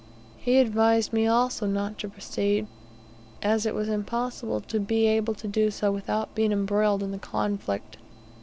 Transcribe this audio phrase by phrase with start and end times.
[0.39, 2.65] He advised me also not to proceed,
[3.43, 7.19] as it was impossible to be able to do so without being embroiled in the
[7.19, 7.97] conflict.